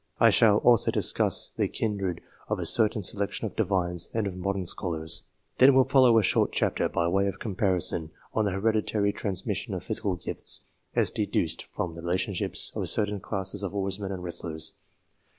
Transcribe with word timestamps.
I 0.19 0.31
shall 0.31 0.57
also 0.57 0.89
discuss 0.89 1.51
the 1.57 1.67
kindred 1.67 2.21
f 2.51 2.57
a 2.57 2.65
certain 2.65 3.03
selection 3.03 3.45
of 3.45 3.55
Divines 3.55 4.09
and 4.15 4.25
of 4.25 4.35
modern 4.35 4.65
Scholars, 4.65 5.25
n 5.59 5.75
will 5.75 5.83
follow 5.83 6.17
a 6.17 6.23
short 6.23 6.51
chapter, 6.51 6.89
by 6.89 7.07
way 7.07 7.27
of 7.27 7.37
comparison, 7.37 8.09
on 8.33 8.45
the 8.45 8.51
hereditary 8.51 9.13
transmission 9.13 9.75
of 9.75 9.83
physical 9.83 10.15
gifts, 10.15 10.61
as 10.95 11.11
deduced 11.11 11.65
from 11.65 11.93
the 11.93 12.01
relationships 12.01 12.71
of 12.75 12.89
certain 12.89 13.19
classes 13.19 13.61
of 13.61 13.75
Oarsmen 13.75 14.11
and 14.11 14.23
Wrestlers. 14.23 14.73